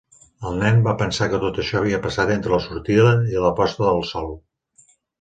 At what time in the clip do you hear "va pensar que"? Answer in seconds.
0.87-1.41